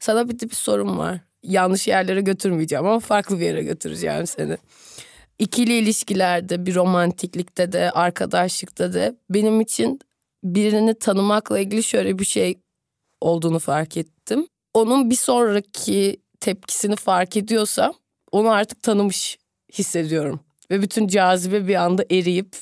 Sana 0.00 0.28
bir 0.28 0.38
de 0.38 0.50
bir 0.50 0.54
sorum 0.54 0.98
var. 0.98 1.20
Yanlış 1.42 1.88
yerlere 1.88 2.20
götürmeyeceğim 2.20 2.86
ama 2.86 3.00
farklı 3.00 3.40
bir 3.40 3.44
yere 3.44 3.62
götüreceğim 3.62 4.26
seni. 4.26 4.56
İkili 5.38 5.78
ilişkilerde, 5.78 6.66
bir 6.66 6.74
romantiklikte 6.74 7.72
de, 7.72 7.90
arkadaşlıkta 7.90 8.94
da 8.94 9.14
benim 9.30 9.60
için 9.60 10.00
birini 10.44 10.94
tanımakla 10.94 11.58
ilgili 11.58 11.82
şöyle 11.82 12.18
bir 12.18 12.24
şey 12.24 12.58
olduğunu 13.20 13.58
fark 13.58 13.96
ettim. 13.96 14.46
Onun 14.74 15.10
bir 15.10 15.16
sonraki 15.16 16.16
tepkisini 16.40 16.96
fark 16.96 17.36
ediyorsam 17.36 17.92
onu 18.32 18.50
artık 18.50 18.82
tanımış 18.82 19.38
hissediyorum. 19.72 20.40
Ve 20.70 20.82
bütün 20.82 21.08
cazibe 21.08 21.68
bir 21.68 21.74
anda 21.74 22.04
eriyip 22.10 22.56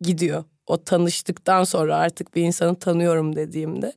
gidiyor. 0.00 0.44
O 0.66 0.84
tanıştıktan 0.84 1.64
sonra 1.64 1.96
artık 1.96 2.34
bir 2.34 2.42
insanı 2.42 2.78
tanıyorum 2.78 3.36
dediğimde. 3.36 3.92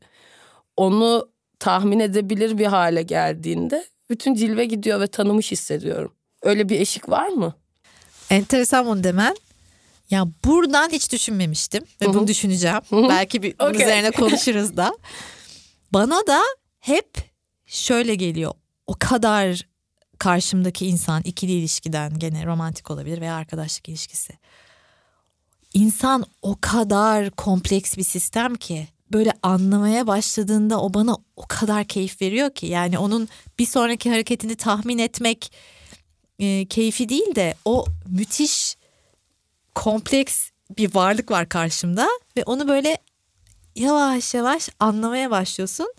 Onu 0.77 1.29
tahmin 1.59 1.99
edebilir 1.99 2.57
bir 2.57 2.65
hale 2.65 3.01
geldiğinde 3.01 3.85
bütün 4.09 4.33
cilve 4.35 4.65
gidiyor 4.65 4.99
ve 4.99 5.07
tanımış 5.07 5.51
hissediyorum. 5.51 6.11
Öyle 6.43 6.69
bir 6.69 6.79
eşik 6.79 7.09
var 7.09 7.27
mı? 7.27 7.53
Enteresan 8.29 8.85
onu 8.87 9.03
demen. 9.03 9.35
Ya 10.09 10.27
buradan 10.45 10.89
hiç 10.89 11.11
düşünmemiştim 11.11 11.83
ve 12.01 12.05
bunu 12.05 12.27
düşüneceğim. 12.27 12.81
Belki 12.91 13.43
bir 13.43 13.53
okay. 13.59 13.75
üzerine 13.75 14.11
konuşuruz 14.11 14.77
da. 14.77 14.97
Bana 15.93 16.27
da 16.27 16.41
hep 16.79 17.17
şöyle 17.65 18.15
geliyor. 18.15 18.53
O 18.87 18.95
kadar 18.99 19.61
karşımdaki 20.19 20.87
insan 20.87 21.21
ikili 21.21 21.51
ilişkiden 21.51 22.19
gene 22.19 22.45
romantik 22.45 22.91
olabilir 22.91 23.21
veya 23.21 23.35
arkadaşlık 23.35 23.89
ilişkisi. 23.89 24.33
İnsan 25.73 26.25
o 26.41 26.55
kadar 26.61 27.29
kompleks 27.29 27.97
bir 27.97 28.03
sistem 28.03 28.55
ki 28.55 28.87
böyle 29.11 29.33
anlamaya 29.43 30.07
başladığında 30.07 30.81
o 30.81 30.93
bana 30.93 31.17
o 31.35 31.47
kadar 31.47 31.85
keyif 31.85 32.21
veriyor 32.21 32.53
ki 32.53 32.65
yani 32.65 32.97
onun 32.97 33.29
bir 33.59 33.65
sonraki 33.65 34.09
hareketini 34.09 34.55
tahmin 34.55 34.97
etmek 34.97 35.51
e, 36.39 36.65
keyfi 36.65 37.09
değil 37.09 37.35
de 37.35 37.55
o 37.65 37.85
müthiş 38.07 38.78
kompleks 39.79 40.49
bir 40.77 40.95
varlık 40.95 41.31
var 41.31 41.49
karşımda 41.49 42.09
ve 42.37 42.43
onu 42.43 42.67
böyle 42.67 42.97
yavaş 43.75 44.33
yavaş 44.33 44.69
anlamaya 44.79 45.31
başlıyorsun. 45.31 45.93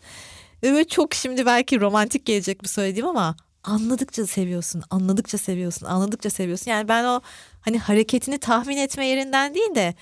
Ve 0.62 0.84
çok 0.84 1.14
şimdi 1.14 1.46
belki 1.46 1.80
romantik 1.80 2.26
gelecek 2.26 2.64
bu 2.64 2.68
söylediğim 2.68 3.06
ama 3.06 3.36
anladıkça 3.64 4.26
seviyorsun, 4.26 4.82
anladıkça 4.90 5.38
seviyorsun, 5.38 5.86
anladıkça 5.86 6.30
seviyorsun. 6.30 6.70
Yani 6.70 6.88
ben 6.88 7.04
o 7.04 7.20
hani 7.60 7.78
hareketini 7.78 8.38
tahmin 8.38 8.76
etme 8.76 9.06
yerinden 9.06 9.54
değil 9.54 9.74
de 9.74 9.94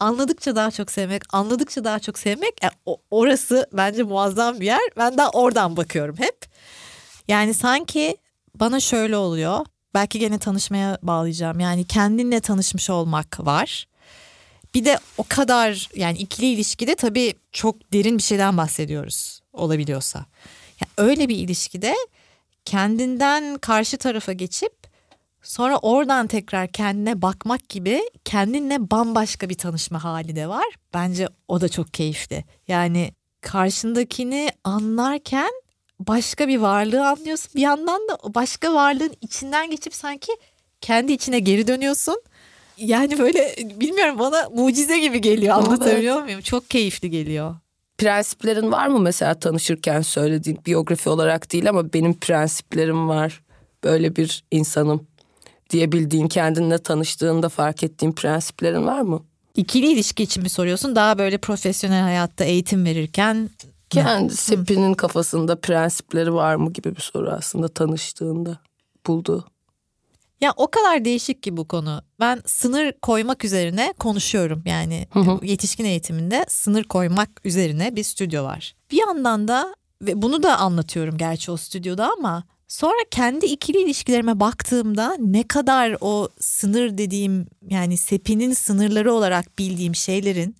anladıkça 0.00 0.56
daha 0.56 0.70
çok 0.70 0.90
sevmek, 0.90 1.22
anladıkça 1.34 1.84
daha 1.84 1.98
çok 1.98 2.18
sevmek 2.18 2.62
yani 2.62 2.72
orası 3.10 3.66
bence 3.72 4.02
muazzam 4.02 4.60
bir 4.60 4.66
yer. 4.66 4.90
Ben 4.96 5.18
daha 5.18 5.30
oradan 5.30 5.76
bakıyorum 5.76 6.16
hep. 6.18 6.46
Yani 7.28 7.54
sanki 7.54 8.16
bana 8.54 8.80
şöyle 8.80 9.16
oluyor 9.16 9.66
belki 9.96 10.18
gene 10.18 10.38
tanışmaya 10.38 10.98
bağlayacağım. 11.02 11.60
Yani 11.60 11.84
kendinle 11.84 12.40
tanışmış 12.40 12.90
olmak 12.90 13.46
var. 13.46 13.86
Bir 14.74 14.84
de 14.84 14.98
o 15.18 15.24
kadar 15.28 15.88
yani 15.94 16.18
ikili 16.18 16.46
ilişkide 16.46 16.94
tabii 16.94 17.34
çok 17.52 17.92
derin 17.92 18.18
bir 18.18 18.22
şeyden 18.22 18.56
bahsediyoruz 18.56 19.40
olabiliyorsa. 19.52 20.18
Yani 20.80 21.08
öyle 21.10 21.28
bir 21.28 21.36
ilişkide 21.36 21.94
kendinden 22.64 23.58
karşı 23.58 23.96
tarafa 23.96 24.32
geçip 24.32 24.72
sonra 25.42 25.76
oradan 25.76 26.26
tekrar 26.26 26.68
kendine 26.68 27.22
bakmak 27.22 27.68
gibi 27.68 28.02
kendinle 28.24 28.90
bambaşka 28.90 29.48
bir 29.48 29.58
tanışma 29.58 30.04
hali 30.04 30.36
de 30.36 30.48
var. 30.48 30.66
Bence 30.94 31.28
o 31.48 31.60
da 31.60 31.68
çok 31.68 31.94
keyifli. 31.94 32.44
Yani 32.68 33.12
karşındakini 33.40 34.50
anlarken 34.64 35.50
başka 36.00 36.48
bir 36.48 36.58
varlığı 36.58 37.08
anlıyorsun. 37.08 37.50
Bir 37.54 37.60
yandan 37.60 38.00
da 38.08 38.34
başka 38.34 38.74
varlığın 38.74 39.12
içinden 39.20 39.70
geçip 39.70 39.94
sanki 39.94 40.32
kendi 40.80 41.12
içine 41.12 41.38
geri 41.38 41.66
dönüyorsun. 41.66 42.22
Yani 42.76 43.18
böyle 43.18 43.54
bilmiyorum 43.80 44.18
bana 44.18 44.48
mucize 44.54 44.98
gibi 44.98 45.20
geliyor 45.20 45.56
anlatabiliyor 45.56 46.22
muyum? 46.22 46.40
Çok 46.40 46.70
keyifli 46.70 47.10
geliyor. 47.10 47.54
Prensiplerin 47.98 48.72
var 48.72 48.86
mı 48.86 49.00
mesela 49.00 49.34
tanışırken 49.34 50.00
söylediğin 50.02 50.58
biyografi 50.66 51.08
olarak 51.08 51.52
değil 51.52 51.68
ama 51.68 51.92
benim 51.92 52.14
prensiplerim 52.14 53.08
var. 53.08 53.42
Böyle 53.84 54.16
bir 54.16 54.44
insanım 54.50 55.06
diyebildiğin 55.70 56.28
kendinle 56.28 56.78
tanıştığında 56.78 57.48
fark 57.48 57.82
ettiğin 57.82 58.12
prensiplerin 58.12 58.86
var 58.86 59.00
mı? 59.00 59.22
İkili 59.54 59.92
ilişki 59.92 60.22
için 60.22 60.42
mi 60.42 60.48
soruyorsun? 60.48 60.96
Daha 60.96 61.18
böyle 61.18 61.38
profesyonel 61.38 62.02
hayatta 62.02 62.44
eğitim 62.44 62.84
verirken 62.84 63.50
Kendi 63.90 64.36
Sepi'nin 64.36 64.94
kafasında 64.94 65.60
prensipleri 65.60 66.34
var 66.34 66.54
mı 66.54 66.72
gibi 66.72 66.96
bir 66.96 67.00
soru 67.00 67.30
aslında 67.30 67.68
tanıştığında 67.68 68.58
buldu. 69.06 69.44
Ya 70.40 70.52
o 70.56 70.70
kadar 70.70 71.04
değişik 71.04 71.42
ki 71.42 71.56
bu 71.56 71.68
konu. 71.68 72.02
Ben 72.20 72.42
sınır 72.46 72.92
koymak 73.02 73.44
üzerine 73.44 73.94
konuşuyorum. 73.98 74.62
Yani 74.66 75.06
Hı 75.12 75.20
hı. 75.20 75.46
yetişkin 75.46 75.84
eğitiminde 75.84 76.44
sınır 76.48 76.84
koymak 76.84 77.30
üzerine 77.44 77.96
bir 77.96 78.02
stüdyo 78.02 78.44
var. 78.44 78.74
Bir 78.90 78.96
yandan 78.96 79.48
da 79.48 79.74
ve 80.02 80.22
bunu 80.22 80.42
da 80.42 80.58
anlatıyorum 80.58 81.16
gerçi 81.18 81.50
o 81.50 81.56
stüdyoda 81.56 82.12
ama 82.12 82.44
sonra 82.68 82.96
kendi 83.10 83.46
ikili 83.46 83.82
ilişkilerime 83.82 84.40
baktığımda 84.40 85.16
ne 85.18 85.48
kadar 85.48 85.96
o 86.00 86.28
sınır 86.40 86.98
dediğim 86.98 87.46
yani 87.62 87.96
sepinin 87.96 88.52
sınırları 88.52 89.12
olarak 89.12 89.58
bildiğim 89.58 89.94
şeylerin 89.94 90.56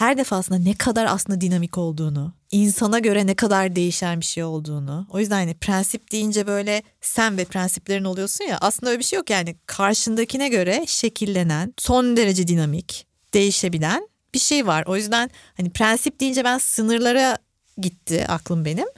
her 0.00 0.18
defasında 0.18 0.58
ne 0.58 0.74
kadar 0.74 1.06
aslında 1.06 1.40
dinamik 1.40 1.78
olduğunu, 1.78 2.32
insana 2.50 2.98
göre 2.98 3.26
ne 3.26 3.34
kadar 3.34 3.76
değişen 3.76 4.20
bir 4.20 4.24
şey 4.24 4.44
olduğunu. 4.44 5.06
O 5.10 5.20
yüzden 5.20 5.36
hani 5.36 5.54
prensip 5.54 6.12
deyince 6.12 6.46
böyle 6.46 6.82
sen 7.00 7.36
ve 7.38 7.44
prensiplerin 7.44 8.04
oluyorsun 8.04 8.44
ya 8.44 8.58
aslında 8.60 8.90
öyle 8.90 8.98
bir 8.98 9.04
şey 9.04 9.16
yok 9.16 9.30
yani 9.30 9.56
karşındakine 9.66 10.48
göre 10.48 10.84
şekillenen, 10.86 11.74
son 11.78 12.16
derece 12.16 12.48
dinamik, 12.48 13.06
değişebilen 13.34 14.08
bir 14.34 14.38
şey 14.38 14.66
var. 14.66 14.84
O 14.86 14.96
yüzden 14.96 15.30
hani 15.56 15.70
prensip 15.70 16.20
deyince 16.20 16.44
ben 16.44 16.58
sınırlara 16.58 17.38
gitti 17.78 18.26
aklım 18.28 18.64
benim 18.64 18.88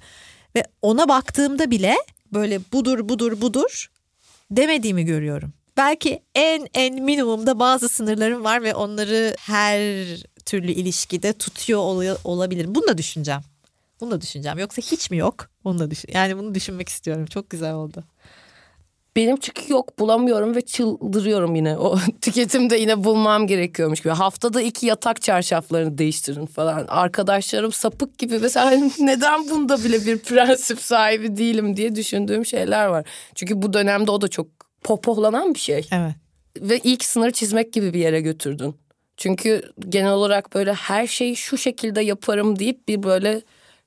ve 0.56 0.64
ona 0.82 1.08
baktığımda 1.08 1.70
bile 1.70 1.96
böyle 2.32 2.60
budur 2.72 3.08
budur 3.08 3.40
budur 3.40 3.90
demediğimi 4.50 5.04
görüyorum. 5.04 5.52
Belki 5.76 6.22
en 6.34 6.66
en 6.74 7.02
minimumda 7.02 7.58
bazı 7.58 7.88
sınırlarım 7.88 8.44
var 8.44 8.62
ve 8.62 8.74
onları 8.74 9.34
her 9.38 9.78
türlü 10.46 10.72
ilişkide 10.72 11.32
tutuyor 11.32 11.80
oluyor, 11.80 12.18
olabilir. 12.24 12.74
Bunu 12.74 12.88
da 12.88 12.98
düşüneceğim. 12.98 13.40
Bunu 14.00 14.10
da 14.10 14.20
düşüneceğim. 14.20 14.58
Yoksa 14.58 14.82
hiç 14.82 15.10
mi 15.10 15.16
yok? 15.16 15.48
Onu 15.64 15.78
da 15.78 15.90
düşün. 15.90 16.10
Yani 16.14 16.38
bunu 16.38 16.54
düşünmek 16.54 16.88
istiyorum. 16.88 17.26
Çok 17.26 17.50
güzel 17.50 17.74
oldu. 17.74 18.04
Benim 19.16 19.36
çünkü 19.36 19.72
yok 19.72 19.98
bulamıyorum 19.98 20.54
ve 20.54 20.60
çıldırıyorum 20.60 21.54
yine. 21.54 21.78
O 21.78 21.98
tüketimde 22.20 22.76
yine 22.76 23.04
bulmam 23.04 23.46
gerekiyormuş 23.46 24.00
gibi. 24.00 24.12
Haftada 24.12 24.62
iki 24.62 24.86
yatak 24.86 25.22
çarşaflarını 25.22 25.98
değiştirin 25.98 26.46
falan. 26.46 26.86
Arkadaşlarım 26.88 27.72
sapık 27.72 28.18
gibi 28.18 28.38
mesela 28.38 28.70
neden 28.98 29.50
bunda 29.50 29.84
bile 29.84 30.06
bir 30.06 30.18
prensip 30.18 30.80
sahibi 30.80 31.36
değilim 31.36 31.76
diye 31.76 31.94
düşündüğüm 31.94 32.46
şeyler 32.46 32.86
var. 32.86 33.06
Çünkü 33.34 33.62
bu 33.62 33.72
dönemde 33.72 34.10
o 34.10 34.20
da 34.20 34.28
çok 34.28 34.46
popohlanan 34.82 35.54
bir 35.54 35.58
şey. 35.58 35.88
Evet. 35.92 36.14
Ve 36.60 36.78
ilk 36.78 37.04
sınır 37.04 37.30
çizmek 37.30 37.72
gibi 37.72 37.94
bir 37.94 38.00
yere 38.00 38.20
götürdün. 38.20 38.74
Çünkü 39.16 39.72
genel 39.88 40.12
olarak 40.12 40.54
böyle 40.54 40.72
her 40.72 41.06
şeyi 41.06 41.36
şu 41.36 41.58
şekilde 41.58 42.00
yaparım 42.00 42.58
deyip 42.58 42.88
bir 42.88 43.02
böyle 43.02 43.42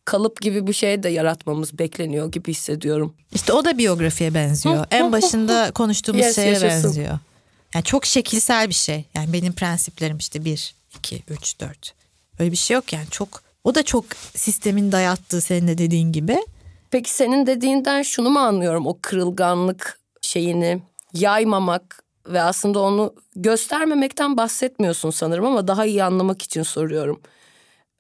kalıp 0.06 0.42
gibi 0.42 0.68
bir 0.68 0.74
şey 0.74 1.04
de 1.04 1.10
yaratmamız 1.10 1.80
bekleniyor 1.80 2.32
gibi 2.32 2.52
hissediyorum. 2.52 3.16
İşte 3.34 3.54
o 3.54 3.66
da 3.66 3.78
biyografiye 3.78 4.34
benziyor. 4.34 4.86
en 4.92 5.12
başında 5.12 5.72
konuştuğumuz 5.72 6.26
Yes, 6.26 6.36
şeye 6.36 6.48
yaşasın. 6.48 6.84
benziyor. 6.90 7.20
Yani 7.74 7.84
çok 7.84 8.06
şekilsel 8.06 8.70
bir 8.70 8.74
şey. 8.74 9.06
Yani 9.16 9.34
benim 9.34 9.54
prensiplerim 9.54 10.18
işte 10.18 10.46
bir, 10.46 10.76
iki, 10.98 11.24
üç, 11.28 11.60
dört. 11.60 11.94
Öyle 12.40 12.52
bir 12.52 12.58
şey 12.58 12.76
yok 12.76 12.94
yani 12.94 13.06
çok. 13.12 13.44
O 13.64 13.76
da 13.76 13.84
çok 13.84 14.06
sistemin 14.36 14.92
dayattığı 14.92 15.42
senin 15.42 15.68
de 15.68 15.78
dediğin 15.78 16.12
gibi. 16.12 16.38
Peki 16.92 17.10
senin 17.14 17.46
dediğinden 17.48 18.02
şunu 18.02 18.30
mu 18.30 18.40
anlıyorum? 18.40 18.88
O 18.88 18.98
kırılganlık 19.02 20.00
şeyini 20.22 20.82
yaymamak 21.14 22.04
ve 22.28 22.42
aslında 22.42 22.80
onu 22.80 23.14
göstermemekten 23.36 24.38
bahsetmiyorsun 24.38 25.10
sanırım 25.10 25.46
ama 25.46 25.68
daha 25.68 25.86
iyi 25.86 26.04
anlamak 26.04 26.42
için 26.42 26.64
soruyorum. 26.64 27.22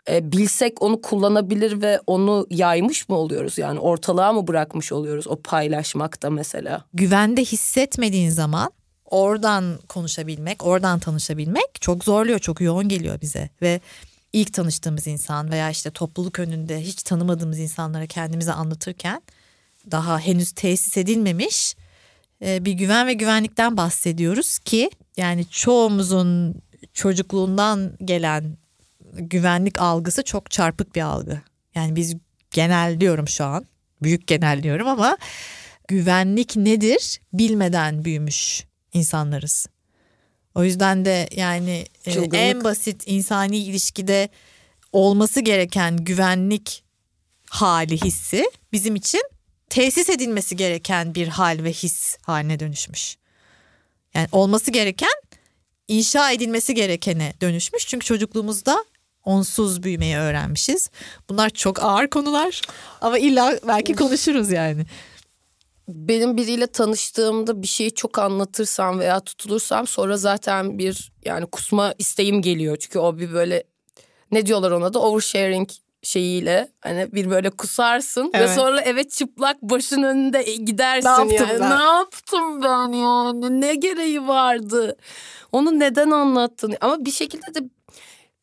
E, 0.09 0.31
bilsek 0.31 0.81
onu 0.81 1.01
kullanabilir 1.01 1.81
ve 1.81 1.99
onu 2.07 2.47
yaymış 2.49 3.09
mı 3.09 3.15
oluyoruz? 3.15 3.57
Yani 3.57 3.79
ortalığa 3.79 4.33
mı 4.33 4.47
bırakmış 4.47 4.91
oluyoruz 4.91 5.27
o 5.27 5.41
paylaşmakta 5.41 6.29
mesela? 6.29 6.85
güvende 6.93 7.41
hissetmediğin 7.41 8.29
zaman 8.29 8.71
oradan 9.05 9.79
konuşabilmek, 9.89 10.65
oradan 10.65 10.99
tanışabilmek 10.99 11.81
çok 11.81 12.03
zorluyor, 12.03 12.39
çok 12.39 12.61
yoğun 12.61 12.89
geliyor 12.89 13.21
bize 13.21 13.49
ve 13.61 13.81
ilk 14.33 14.53
tanıştığımız 14.53 15.07
insan 15.07 15.51
veya 15.51 15.69
işte 15.69 15.91
topluluk 15.91 16.39
önünde 16.39 16.81
hiç 16.81 17.03
tanımadığımız 17.03 17.59
insanlara 17.59 18.05
kendimizi 18.05 18.51
anlatırken 18.51 19.21
daha 19.91 20.19
henüz 20.19 20.51
tesis 20.51 20.97
edilmemiş 20.97 21.75
bir 22.41 22.71
güven 22.71 23.07
ve 23.07 23.13
güvenlikten 23.13 23.77
bahsediyoruz 23.77 24.59
ki 24.59 24.89
yani 25.17 25.45
çoğumuzun 25.49 26.61
çocukluğundan 26.93 27.97
gelen 28.05 28.57
güvenlik 29.13 29.81
algısı 29.81 30.23
çok 30.23 30.51
çarpık 30.51 30.95
bir 30.95 31.01
algı. 31.01 31.41
Yani 31.75 31.95
biz 31.95 32.15
genelliyorum 32.51 33.27
şu 33.27 33.45
an. 33.45 33.65
Büyük 34.03 34.27
genelliyorum 34.27 34.87
ama 34.87 35.17
güvenlik 35.87 36.55
nedir 36.55 37.21
bilmeden 37.33 38.05
büyümüş 38.05 38.65
insanlarız. 38.93 39.67
O 40.55 40.63
yüzden 40.63 41.05
de 41.05 41.27
yani 41.31 41.85
e, 42.05 42.11
Çılgınlık. 42.13 42.35
en 42.35 42.63
basit 42.63 43.03
insani 43.05 43.57
ilişkide 43.57 44.29
olması 44.91 45.41
gereken 45.41 45.97
güvenlik 45.97 46.83
hali 47.49 47.97
hissi 47.97 48.45
bizim 48.71 48.95
için 48.95 49.21
tesis 49.69 50.09
edilmesi 50.09 50.55
gereken 50.55 51.15
bir 51.15 51.27
hal 51.27 51.63
ve 51.63 51.71
his 51.71 52.17
haline 52.21 52.59
dönüşmüş. 52.59 53.17
Yani 54.13 54.27
olması 54.31 54.71
gereken 54.71 55.21
inşa 55.87 56.31
edilmesi 56.31 56.73
gerekene 56.75 57.33
dönüşmüş. 57.41 57.87
Çünkü 57.87 58.05
çocukluğumuzda 58.05 58.85
onsuz 59.23 59.83
büyümeyi 59.83 60.17
öğrenmişiz. 60.17 60.89
Bunlar 61.29 61.49
çok 61.49 61.83
ağır 61.83 62.07
konular 62.07 62.61
ama 63.01 63.19
illa 63.19 63.59
belki 63.67 63.95
konuşuruz 63.95 64.51
yani. 64.51 64.85
benim 65.87 66.37
biriyle 66.37 66.67
tanıştığımda 66.67 67.61
bir 67.61 67.67
şeyi 67.67 67.95
çok 67.95 68.19
anlatırsam 68.19 68.99
veya 68.99 69.19
tutulursam 69.19 69.87
sonra 69.87 70.17
zaten 70.17 70.79
bir 70.79 71.11
yani 71.25 71.45
kusma 71.45 71.93
isteğim 71.97 72.41
geliyor. 72.41 72.77
Çünkü 72.79 72.99
o 72.99 73.17
bir 73.17 73.33
böyle 73.33 73.63
ne 74.31 74.45
diyorlar 74.45 74.71
ona 74.71 74.93
da 74.93 74.99
oversharing 74.99 75.69
şeyiyle 76.05 76.67
hani 76.81 77.07
bir 77.13 77.29
böyle 77.29 77.49
kusarsın 77.49 78.25
ve 78.25 78.37
Evet. 78.37 78.49
sonra 78.49 78.81
eve 78.81 79.03
çıplak 79.03 79.61
başın 79.61 80.03
önünde 80.03 80.43
gidersin 80.43 81.09
Ne 81.09 81.11
yaptım 81.11 81.47
yani. 81.47 81.59
ben? 81.59 81.69
Ne 81.69 81.83
yaptım 81.83 82.63
ben 82.63 82.91
yani? 82.97 83.61
Ne 83.61 83.75
gereği 83.75 84.27
vardı? 84.27 84.97
Onu 85.51 85.79
neden 85.79 86.11
anlattın? 86.11 86.75
Ama 86.81 87.05
bir 87.05 87.11
şekilde 87.11 87.53
de 87.55 87.59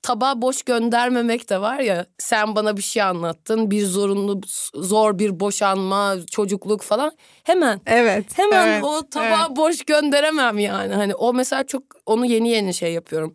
tabağı 0.03 0.43
boş 0.43 0.63
göndermemek 0.63 1.51
de 1.51 1.61
var 1.61 1.79
ya 1.79 2.07
sen 2.19 2.57
bana 2.57 2.77
bir 2.77 2.83
şey 2.83 3.03
anlattın 3.03 3.71
bir 3.71 3.87
zorunlu 3.87 4.41
zor 4.75 5.19
bir 5.19 5.41
boşanma 5.41 6.15
çocukluk 6.31 6.83
falan 6.83 7.13
hemen 7.45 7.81
Evet. 7.87 8.39
hemen 8.39 8.69
evet, 8.69 8.85
o 8.85 9.09
tabağı 9.11 9.57
boş 9.57 9.85
gönderemem 9.85 10.59
yani 10.59 10.95
hani 10.95 11.15
o 11.15 11.35
mesela 11.35 11.65
çok 11.67 11.83
onu 12.07 12.27
yeni 12.27 12.49
yeni 12.49 12.75
şey 12.75 12.93
yapıyorum. 12.93 13.35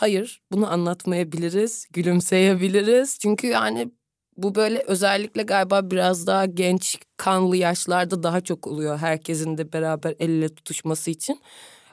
Hayır 0.00 0.42
bunu 0.52 0.72
anlatmayabiliriz 0.72 1.86
gülümseyebiliriz 1.92 3.18
çünkü 3.18 3.46
yani 3.46 3.90
bu 4.36 4.54
böyle 4.54 4.78
özellikle 4.86 5.42
galiba 5.42 5.90
biraz 5.90 6.26
daha 6.26 6.46
genç 6.46 6.98
kanlı 7.16 7.56
yaşlarda 7.56 8.22
daha 8.22 8.40
çok 8.40 8.66
oluyor 8.66 8.98
herkesin 8.98 9.58
de 9.58 9.72
beraber 9.72 10.14
el 10.18 10.30
ele 10.30 10.48
tutuşması 10.48 11.10
için. 11.10 11.40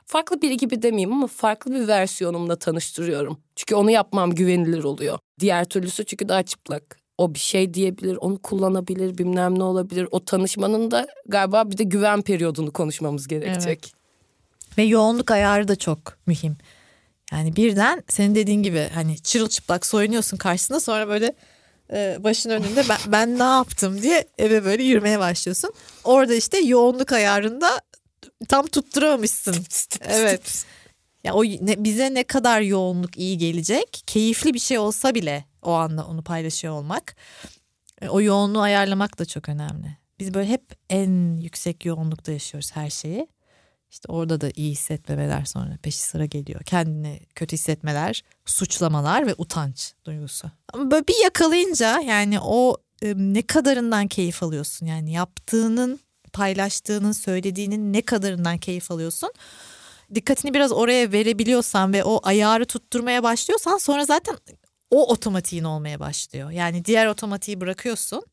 Farklı 0.05 0.41
biri 0.41 0.57
gibi 0.57 0.81
demeyeyim 0.81 1.13
ama 1.13 1.27
farklı 1.27 1.73
bir 1.73 1.87
versiyonumla 1.87 2.55
tanıştırıyorum. 2.55 3.37
Çünkü 3.55 3.75
onu 3.75 3.91
yapmam 3.91 4.31
güvenilir 4.31 4.83
oluyor. 4.83 5.19
Diğer 5.39 5.65
türlüsü 5.65 6.05
çünkü 6.05 6.29
daha 6.29 6.43
çıplak. 6.43 6.99
O 7.17 7.33
bir 7.33 7.39
şey 7.39 7.73
diyebilir, 7.73 8.15
onu 8.15 8.41
kullanabilir, 8.41 9.17
bilmem 9.17 9.59
ne 9.59 9.63
olabilir. 9.63 10.07
O 10.11 10.25
tanışmanın 10.25 10.91
da 10.91 11.07
galiba 11.27 11.71
bir 11.71 11.77
de 11.77 11.83
güven 11.83 12.21
periyodunu 12.21 12.73
konuşmamız 12.73 13.27
gerekecek. 13.27 13.93
Ve 14.77 14.83
yoğunluk 14.83 15.31
ayarı 15.31 15.67
da 15.67 15.75
çok 15.75 15.99
mühim. 16.25 16.57
Yani 17.31 17.55
birden 17.55 18.03
senin 18.09 18.35
dediğin 18.35 18.63
gibi 18.63 18.89
hani 18.93 19.19
çırılçıplak 19.19 19.85
soyunuyorsun 19.85 20.37
karşısında 20.37 20.79
sonra 20.79 21.07
böyle 21.07 21.33
e, 21.93 22.17
başın 22.19 22.49
önünde 22.49 22.83
ben, 22.89 22.97
ben 23.07 23.39
ne 23.39 23.43
yaptım 23.43 24.01
diye 24.01 24.27
eve 24.37 24.65
böyle 24.65 24.83
yürümeye 24.83 25.19
başlıyorsun. 25.19 25.73
Orada 26.03 26.33
işte 26.33 26.57
yoğunluk 26.57 27.11
ayarında 27.11 27.81
tam 28.47 28.67
tutturamamışsın. 28.67 29.55
Evet. 30.07 30.65
Ya 31.23 31.33
o 31.33 31.43
ne, 31.43 31.83
bize 31.83 32.13
ne 32.13 32.23
kadar 32.23 32.61
yoğunluk 32.61 33.17
iyi 33.17 33.37
gelecek, 33.37 34.03
keyifli 34.07 34.53
bir 34.53 34.59
şey 34.59 34.77
olsa 34.77 35.15
bile 35.15 35.45
o 35.61 35.71
anda 35.71 36.05
onu 36.05 36.23
paylaşıyor 36.23 36.73
olmak. 36.73 37.15
E, 38.01 38.09
o 38.09 38.21
yoğunluğu 38.21 38.61
ayarlamak 38.61 39.19
da 39.19 39.25
çok 39.25 39.49
önemli. 39.49 39.97
Biz 40.19 40.33
böyle 40.33 40.49
hep 40.49 40.63
en 40.89 41.37
yüksek 41.37 41.85
yoğunlukta 41.85 42.31
yaşıyoruz 42.31 42.71
her 42.73 42.89
şeyi. 42.89 43.27
İşte 43.91 44.11
orada 44.11 44.41
da 44.41 44.51
iyi 44.55 44.71
hissetmemeler 44.71 45.45
sonra 45.45 45.77
peşi 45.83 45.99
sıra 45.99 46.25
geliyor. 46.25 46.63
Kendini 46.63 47.19
kötü 47.35 47.53
hissetmeler, 47.53 48.23
suçlamalar 48.45 49.27
ve 49.27 49.35
utanç 49.37 49.93
duygusu. 50.05 50.51
Ama 50.73 50.91
böyle 50.91 51.07
bir 51.07 51.23
yakalayınca 51.23 51.99
yani 51.99 52.39
o 52.39 52.77
ne 53.15 53.41
kadarından 53.41 54.07
keyif 54.07 54.43
alıyorsun? 54.43 54.85
Yani 54.85 55.11
yaptığının, 55.11 55.99
paylaştığının, 56.33 57.11
söylediğinin 57.11 57.93
ne 57.93 58.01
kadarından 58.01 58.57
keyif 58.57 58.91
alıyorsun? 58.91 59.31
Dikkatini 60.15 60.53
biraz 60.53 60.71
oraya 60.71 61.11
verebiliyorsan 61.11 61.93
ve 61.93 62.03
o 62.03 62.19
ayarı 62.23 62.65
tutturmaya 62.65 63.23
başlıyorsan 63.23 63.77
sonra 63.77 64.05
zaten 64.05 64.37
o 64.91 65.11
otomatiğin 65.11 65.63
olmaya 65.63 65.99
başlıyor. 65.99 66.51
Yani 66.51 66.85
diğer 66.85 67.07
otomatiği 67.07 67.61
bırakıyorsun 67.61 68.23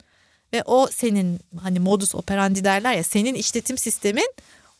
ve 0.52 0.62
o 0.64 0.86
senin 0.86 1.40
hani 1.62 1.80
modus 1.80 2.14
operandi 2.14 2.64
derler 2.64 2.94
ya 2.94 3.02
senin 3.02 3.34
işletim 3.34 3.78
sistemin 3.78 4.34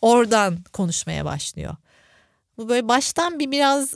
oradan 0.05 0.59
konuşmaya 0.73 1.25
başlıyor. 1.25 1.77
Bu 2.59 2.69
böyle 2.69 2.89
baştan 2.89 3.39
bir 3.39 3.51
biraz 3.51 3.95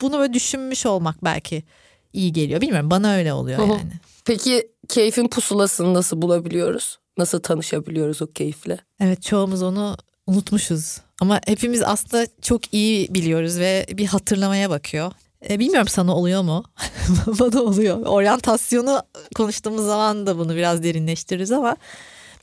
bunu 0.00 0.18
böyle 0.18 0.32
düşünmüş 0.32 0.86
olmak 0.86 1.24
belki 1.24 1.64
iyi 2.12 2.32
geliyor. 2.32 2.60
Bilmiyorum 2.60 2.90
bana 2.90 3.14
öyle 3.14 3.32
oluyor 3.32 3.58
yani. 3.58 3.92
Peki 4.24 4.68
keyfin 4.88 5.28
pusulasını 5.28 5.94
nasıl 5.94 6.22
bulabiliyoruz? 6.22 6.98
Nasıl 7.18 7.40
tanışabiliyoruz 7.40 8.22
o 8.22 8.26
keyifle? 8.26 8.78
Evet 9.00 9.22
çoğumuz 9.22 9.62
onu 9.62 9.96
unutmuşuz. 10.26 10.98
Ama 11.20 11.40
hepimiz 11.46 11.82
aslında 11.82 12.26
çok 12.42 12.74
iyi 12.74 13.14
biliyoruz 13.14 13.58
ve 13.58 13.86
bir 13.92 14.06
hatırlamaya 14.06 14.70
bakıyor. 14.70 15.12
E, 15.50 15.58
bilmiyorum 15.58 15.88
sana 15.88 16.16
oluyor 16.16 16.42
mu? 16.42 16.64
Bana 17.26 17.62
oluyor. 17.62 18.06
Oryantasyonu 18.06 19.02
konuştuğumuz 19.34 19.84
zaman 19.86 20.26
da 20.26 20.38
bunu 20.38 20.56
biraz 20.56 20.82
derinleştiririz 20.82 21.52
ama 21.52 21.76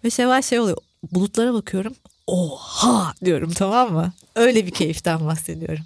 ve 0.04 0.10
şey 0.10 0.28
var 0.28 0.42
şey 0.42 0.60
oluyor. 0.60 0.78
Bulutlara 1.12 1.54
bakıyorum. 1.54 1.96
Oha 2.28 3.14
diyorum 3.26 3.52
tamam 3.52 3.94
mı? 3.94 4.14
Öyle 4.36 4.66
bir 4.66 4.72
keyiften 4.72 5.26
bahsediyorum. 5.28 5.84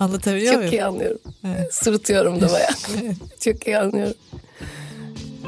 Anlatabiliyor 0.00 0.52
Çok 0.52 0.58
muyum? 0.60 0.74
iyi 0.74 0.84
anlıyorum. 0.84 1.20
Evet. 1.46 1.74
Sırıtıyorum 1.74 2.40
da 2.40 2.52
bayağı. 2.52 2.70
Çok 3.40 3.66
iyi 3.66 3.78
anlıyorum. 3.78 4.14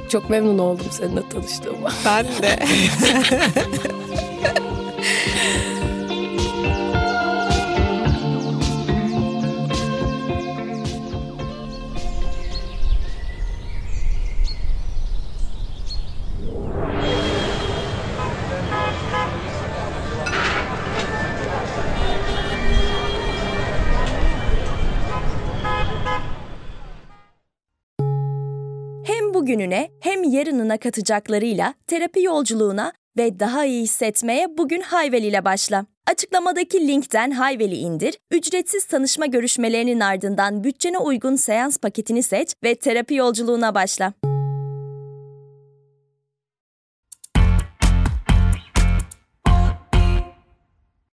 Çok 0.08 0.30
memnun 0.30 0.58
oldum 0.58 0.86
seninle 0.90 1.28
tanıştığıma. 1.28 1.92
Ben 2.04 2.26
de. 2.42 2.58
bugününe 29.48 29.88
hem 30.00 30.24
yarınına 30.24 30.78
katacaklarıyla 30.78 31.74
terapi 31.86 32.22
yolculuğuna 32.22 32.92
ve 33.18 33.40
daha 33.40 33.64
iyi 33.64 33.82
hissetmeye 33.82 34.58
bugün 34.58 34.80
Hayvel 34.80 35.22
ile 35.22 35.44
başla. 35.44 35.86
Açıklamadaki 36.06 36.88
linkten 36.88 37.30
Hayvel'i 37.30 37.74
indir, 37.74 38.18
ücretsiz 38.30 38.84
tanışma 38.84 39.26
görüşmelerinin 39.26 40.00
ardından 40.00 40.64
bütçene 40.64 40.98
uygun 40.98 41.36
seans 41.36 41.78
paketini 41.78 42.22
seç 42.22 42.54
ve 42.64 42.74
terapi 42.74 43.14
yolculuğuna 43.14 43.74
başla. 43.74 44.12